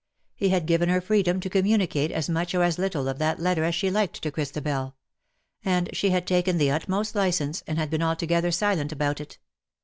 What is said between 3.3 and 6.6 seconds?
letter as she liked to Christabel— and she had taken